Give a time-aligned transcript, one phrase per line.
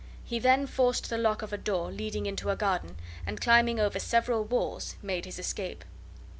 [0.23, 3.99] He then forced the lock of a door leading into a garden, and climbing over
[3.99, 5.85] several walls made his escape.